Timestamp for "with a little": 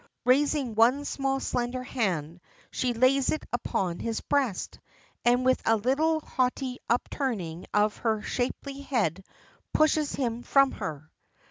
5.45-6.21